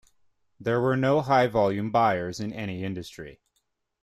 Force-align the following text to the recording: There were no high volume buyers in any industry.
There 0.59 0.81
were 0.81 0.97
no 0.97 1.21
high 1.21 1.45
volume 1.45 1.91
buyers 1.91 2.39
in 2.39 2.51
any 2.51 2.83
industry. 2.83 3.39